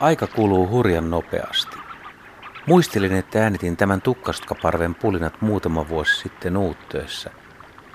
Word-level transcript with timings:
Aika 0.00 0.26
kuluu 0.26 0.68
hurjan 0.68 1.10
nopeasti. 1.10 1.76
Muistelin, 2.66 3.12
että 3.12 3.42
äänitin 3.42 3.76
tämän 3.76 4.00
tukkastkaparven 4.02 4.94
pulinat 4.94 5.42
muutama 5.42 5.88
vuosi 5.88 6.16
sitten 6.16 6.56
uuttöössä, 6.56 7.30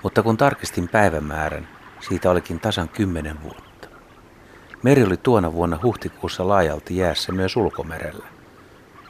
mutta 0.02 0.22
kun 0.22 0.36
tarkistin 0.36 0.88
päivämäärän, 0.88 1.68
siitä 2.00 2.30
olikin 2.30 2.60
tasan 2.60 2.88
kymmenen 2.88 3.42
vuotta. 3.42 3.88
Meri 4.82 5.02
oli 5.02 5.16
tuona 5.16 5.52
vuonna 5.52 5.78
huhtikuussa 5.82 6.48
laajalti 6.48 6.96
jäässä 6.96 7.32
myös 7.32 7.56
ulkomerellä. 7.56 8.26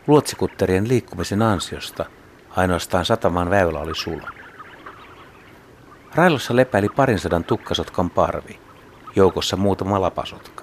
Luotsikutterien 0.06 0.88
liikkumisen 0.88 1.42
ansiosta 1.42 2.04
ainoastaan 2.50 3.04
sataman 3.04 3.50
väylä 3.50 3.78
oli 3.78 3.94
sulo. 3.94 4.28
Railossa 6.14 6.56
lepäili 6.56 6.88
parin 6.88 7.18
sadan 7.18 7.44
tukkasotkan 7.44 8.10
parvi, 8.10 8.60
joukossa 9.16 9.56
muutama 9.56 10.00
lapasotka. 10.00 10.61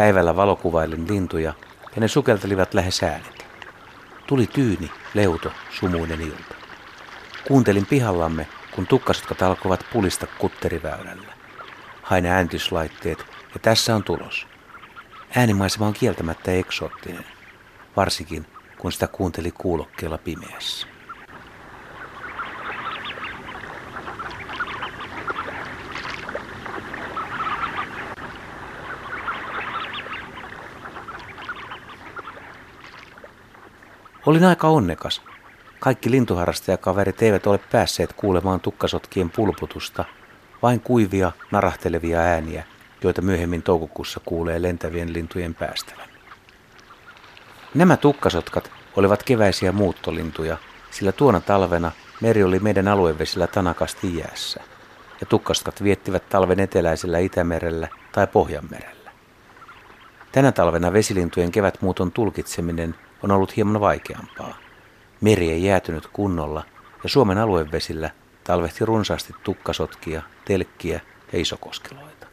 Päivällä 0.00 0.36
valokuvailin 0.36 1.08
lintuja 1.08 1.54
ja 1.94 2.00
ne 2.00 2.08
sukeltelivat 2.08 2.74
lähes 2.74 3.02
äänitä. 3.02 3.44
Tuli 4.26 4.46
tyyni, 4.46 4.90
leuto, 5.14 5.52
sumuinen 5.70 6.20
ilta. 6.20 6.54
Kuuntelin 7.46 7.86
pihallamme, 7.86 8.46
kun 8.74 8.86
tukkasotkat 8.86 9.42
alkoivat 9.42 9.86
pulista 9.92 10.26
kutteriväylällä. 10.38 11.32
Hain 12.02 12.26
ääntyslaitteet 12.26 13.18
ja 13.54 13.60
tässä 13.62 13.94
on 13.94 14.04
tulos. 14.04 14.46
Äänimaisema 15.36 15.86
on 15.86 15.94
kieltämättä 15.94 16.52
eksoottinen, 16.52 17.24
varsinkin 17.96 18.46
kun 18.78 18.92
sitä 18.92 19.06
kuunteli 19.06 19.50
kuulokkeella 19.50 20.18
pimeässä. 20.18 20.86
Olin 34.26 34.44
aika 34.44 34.68
onnekas. 34.68 35.22
Kaikki 35.80 36.10
lintuharrastajakaverit 36.10 37.22
eivät 37.22 37.46
ole 37.46 37.58
päässeet 37.58 38.12
kuulemaan 38.12 38.60
tukkasotkien 38.60 39.30
pulputusta, 39.30 40.04
vain 40.62 40.80
kuivia, 40.80 41.32
narahtelevia 41.50 42.18
ääniä, 42.18 42.64
joita 43.04 43.22
myöhemmin 43.22 43.62
toukokuussa 43.62 44.20
kuulee 44.24 44.62
lentävien 44.62 45.12
lintujen 45.12 45.54
päästävän. 45.54 46.08
Nämä 47.74 47.96
tukkasotkat 47.96 48.70
olivat 48.96 49.22
keväisiä 49.22 49.72
muuttolintuja, 49.72 50.56
sillä 50.90 51.12
tuona 51.12 51.40
talvena 51.40 51.92
meri 52.20 52.42
oli 52.42 52.58
meidän 52.58 52.88
aluevesillä 52.88 53.46
tanakasti 53.46 54.18
jäässä, 54.18 54.60
ja 55.20 55.26
tukkasotkat 55.26 55.82
viettivät 55.82 56.28
talven 56.28 56.60
eteläisellä 56.60 57.18
Itämerellä 57.18 57.88
tai 58.12 58.26
Pohjanmerellä. 58.26 59.10
Tänä 60.32 60.52
talvena 60.52 60.92
vesilintujen 60.92 61.52
kevätmuuton 61.52 62.12
tulkitseminen 62.12 62.94
on 63.22 63.30
ollut 63.30 63.56
hieman 63.56 63.80
vaikeampaa. 63.80 64.56
Meri 65.20 65.50
ei 65.50 65.64
jäätynyt 65.64 66.06
kunnolla 66.06 66.64
ja 67.02 67.08
Suomen 67.08 67.38
aluevesillä 67.38 68.10
talvehti 68.44 68.84
runsaasti 68.84 69.34
tukkasotkia, 69.42 70.22
telkkiä 70.44 71.00
ja 71.32 71.40
isokoskeloita. 71.40 72.26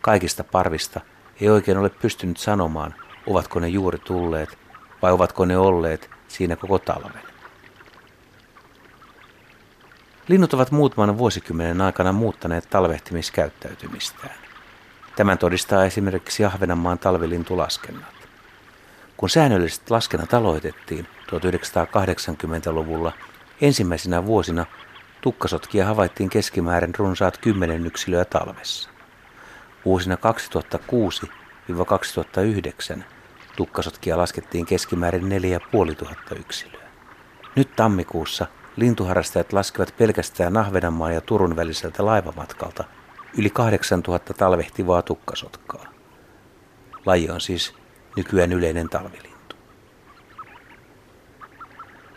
Kaikista 0.00 0.44
parvista 0.44 1.00
ei 1.40 1.48
oikein 1.48 1.78
ole 1.78 1.88
pystynyt 1.88 2.36
sanomaan, 2.36 2.94
ovatko 3.26 3.60
ne 3.60 3.68
juuri 3.68 3.98
tulleet 3.98 4.58
vai 5.02 5.12
ovatko 5.12 5.44
ne 5.44 5.58
olleet 5.58 6.10
siinä 6.28 6.56
koko 6.56 6.78
talven. 6.78 7.22
Linnut 10.28 10.54
ovat 10.54 10.70
muutaman 10.70 11.18
vuosikymmenen 11.18 11.80
aikana 11.80 12.12
muuttaneet 12.12 12.70
talvehtimiskäyttäytymistään. 12.70 14.34
Tämän 15.16 15.38
todistaa 15.38 15.84
esimerkiksi 15.84 16.44
Ahvenanmaan 16.44 16.98
talvilintulaskennat. 16.98 18.19
Kun 19.20 19.30
säännölliset 19.30 19.90
laskennat 19.90 20.34
aloitettiin 20.34 21.06
1980-luvulla, 21.26 23.12
ensimmäisenä 23.60 24.26
vuosina 24.26 24.66
tukkasotkia 25.20 25.86
havaittiin 25.86 26.30
keskimäärin 26.30 26.94
runsaat 26.94 27.38
10 27.38 27.86
yksilöä 27.86 28.24
talvessa. 28.24 28.90
Vuosina 29.84 30.16
2006-2009 32.96 33.02
tukkasotkia 33.56 34.18
laskettiin 34.18 34.66
keskimäärin 34.66 35.28
4500 35.28 36.38
yksilöä. 36.38 36.88
Nyt 37.56 37.76
tammikuussa 37.76 38.46
lintuharrastajat 38.76 39.52
laskevat 39.52 39.94
pelkästään 39.98 40.56
Ahvenanmaan 40.56 41.14
ja 41.14 41.20
Turun 41.20 41.56
väliseltä 41.56 42.06
laivamatkalta 42.06 42.84
yli 43.38 43.50
8000 43.50 44.34
talvehtivaa 44.34 45.02
tukkasotkaa. 45.02 45.84
Laji 47.06 47.30
on 47.30 47.40
siis 47.40 47.80
nykyään 48.16 48.52
yleinen 48.52 48.88
talvilintu. 48.88 49.56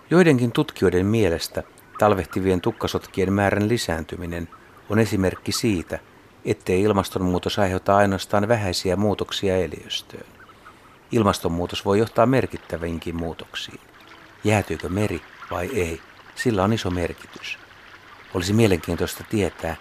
Joidenkin 0.09 0.51
tutkijoiden 0.51 1.05
mielestä 1.05 1.63
talvehtivien 1.99 2.61
tukkasotkien 2.61 3.33
määrän 3.33 3.69
lisääntyminen 3.69 4.49
on 4.89 4.99
esimerkki 4.99 5.51
siitä, 5.51 5.99
ettei 6.45 6.81
ilmastonmuutos 6.81 7.59
aiheuta 7.59 7.97
ainoastaan 7.97 8.47
vähäisiä 8.47 8.95
muutoksia 8.95 9.57
eliöstöön. 9.57 10.25
Ilmastonmuutos 11.11 11.85
voi 11.85 11.99
johtaa 11.99 12.25
merkittävinkin 12.25 13.15
muutoksiin. 13.15 13.79
Jäätyykö 14.43 14.89
meri 14.89 15.21
vai 15.51 15.69
ei, 15.73 16.01
sillä 16.35 16.63
on 16.63 16.73
iso 16.73 16.89
merkitys. 16.89 17.57
Olisi 18.33 18.53
mielenkiintoista 18.53 19.23
tietää, 19.29 19.75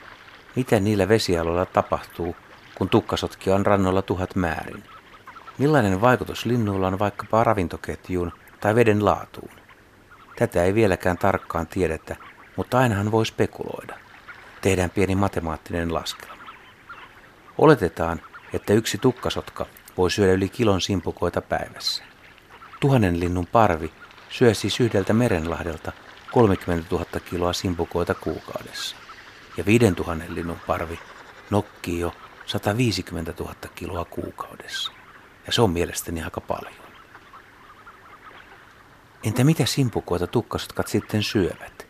mitä 0.56 0.80
niillä 0.80 1.08
vesialueilla 1.08 1.66
tapahtuu, 1.66 2.36
kun 2.74 2.88
tukkasotkia 2.88 3.54
on 3.54 3.66
rannoilla 3.66 4.02
tuhat 4.02 4.36
määrin. 4.36 4.91
Millainen 5.58 6.00
vaikutus 6.00 6.44
linnuilla 6.46 6.86
on 6.86 6.98
vaikkapa 6.98 7.44
ravintoketjuun 7.44 8.32
tai 8.60 8.74
veden 8.74 9.04
laatuun? 9.04 9.52
Tätä 10.38 10.64
ei 10.64 10.74
vieläkään 10.74 11.18
tarkkaan 11.18 11.66
tiedetä, 11.66 12.16
mutta 12.56 12.78
ainahan 12.78 13.10
voi 13.10 13.26
spekuloida. 13.26 13.98
Tehdään 14.60 14.90
pieni 14.90 15.14
matemaattinen 15.14 15.94
laskelma. 15.94 16.42
Oletetaan, 17.58 18.20
että 18.52 18.72
yksi 18.72 18.98
tukkasotka 18.98 19.66
voi 19.96 20.10
syödä 20.10 20.32
yli 20.32 20.48
kilon 20.48 20.80
simpukoita 20.80 21.42
päivässä. 21.42 22.02
Tuhannen 22.80 23.20
linnun 23.20 23.46
parvi 23.46 23.92
syö 24.28 24.54
siis 24.54 24.80
yhdeltä 24.80 25.12
merenlahdelta 25.12 25.92
30 26.32 26.86
000 26.90 27.06
kiloa 27.30 27.52
simpukoita 27.52 28.14
kuukaudessa. 28.14 28.96
Ja 29.56 29.66
5000 29.66 30.24
linnun 30.28 30.60
parvi 30.66 30.98
nokkii 31.50 32.00
jo 32.00 32.12
150 32.46 33.34
000 33.38 33.54
kiloa 33.74 34.04
kuukaudessa. 34.04 34.92
Ja 35.47 35.53
se 35.53 35.62
on 35.62 35.70
mielestäni 35.70 36.22
aika 36.22 36.41
paljon. 36.41 36.82
Entä 39.25 39.44
mitä 39.44 39.66
simpukoita 39.66 40.26
tukkasotkat 40.26 40.88
sitten 40.88 41.22
syövät? 41.22 41.86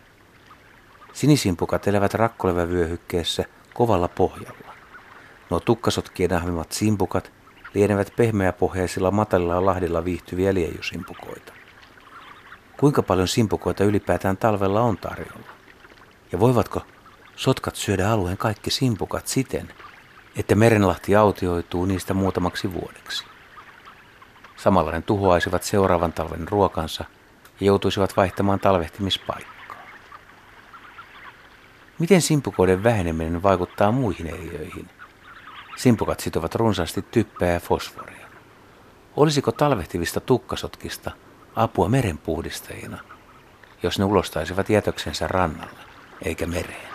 Sinisimpukat 1.13 1.87
elävät 1.87 2.15
rakkolevävyöhykkeessä 2.15 3.45
kovalla 3.75 4.09
pohjalla. 4.09 4.75
Nuo 5.51 5.61
tukkasotkien 5.61 6.33
ahmimat 6.33 6.73
simpukat 6.73 7.33
lienevät 7.75 8.13
pehmeäpohjaisilla 8.17 9.11
matalilla 9.11 9.67
lahdilla 9.67 10.05
viihtyviä 10.05 10.55
liejusimpukoita. 10.55 11.53
Kuinka 12.81 13.03
paljon 13.03 13.29
simpukoita 13.29 13.85
ylipäätään 13.85 14.37
talvella 14.37 14.81
on 14.81 14.99
tarjolla? 14.99 15.53
Ja 16.33 16.41
voivatko 16.41 16.83
sotkat 17.37 17.77
syödä 17.77 18.11
alueen 18.11 18.37
kaikki 18.37 18.71
simpukat 18.71 19.29
siten, 19.29 19.69
että 20.37 20.55
merenlahti 20.55 21.17
autioituu 21.17 21.85
niistä 21.85 22.15
muutamaksi 22.15 22.73
vuodeksi? 22.73 23.32
Samalla 24.63 24.91
ne 24.91 25.03
tuhoaisivat 25.03 25.63
seuraavan 25.63 26.13
talven 26.13 26.49
ruokansa 26.49 27.05
ja 27.61 27.67
joutuisivat 27.67 28.17
vaihtamaan 28.17 28.61
talvehtimispaikkaa. 28.61 29.77
Miten 31.99 32.23
simpukoiden 32.23 32.83
väheneminen 32.83 33.43
vaikuttaa 33.43 33.93
muihin 33.93 34.27
eliöihin? 34.27 34.89
Simpukat 35.77 36.21
sitovat 36.21 36.55
runsaasti 36.55 37.03
typpeä 37.03 37.53
ja 37.53 37.61
fosforia. 37.61 38.27
Olisiko 39.17 39.53
talvehtivista 39.53 40.21
tukkasotkista 40.21 41.11
apua 41.57 41.89
merenpuhdistajina, 41.89 42.99
jos 43.83 43.99
ne 43.99 44.05
ulostaisivat 44.05 44.71
jätöksensä 44.71 45.29
rannalle 45.29 45.81
eikä 46.25 46.47
mereen? 46.47 46.92